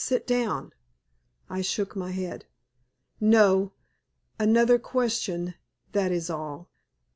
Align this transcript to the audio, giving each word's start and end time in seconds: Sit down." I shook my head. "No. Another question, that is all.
Sit 0.03 0.25
down." 0.25 0.73
I 1.47 1.61
shook 1.61 1.95
my 1.95 2.09
head. 2.09 2.45
"No. 3.19 3.73
Another 4.39 4.79
question, 4.79 5.53
that 5.91 6.11
is 6.11 6.27
all. 6.27 6.71